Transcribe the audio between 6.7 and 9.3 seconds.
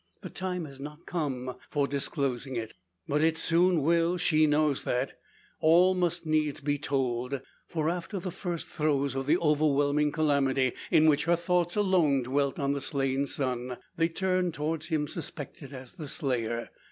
told. For, after the first throes of